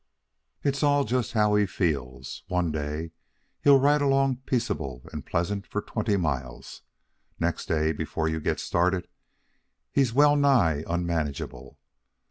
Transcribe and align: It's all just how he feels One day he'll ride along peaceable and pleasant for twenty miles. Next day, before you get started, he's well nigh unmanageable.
It's 0.63 0.81
all 0.81 1.03
just 1.03 1.33
how 1.33 1.53
he 1.53 1.67
feels 1.67 2.41
One 2.47 2.71
day 2.71 3.11
he'll 3.63 3.79
ride 3.79 4.01
along 4.01 4.37
peaceable 4.47 5.03
and 5.13 5.23
pleasant 5.23 5.67
for 5.67 5.79
twenty 5.79 6.17
miles. 6.17 6.81
Next 7.39 7.67
day, 7.67 7.91
before 7.91 8.27
you 8.27 8.39
get 8.39 8.59
started, 8.59 9.07
he's 9.91 10.11
well 10.11 10.35
nigh 10.35 10.83
unmanageable. 10.87 11.77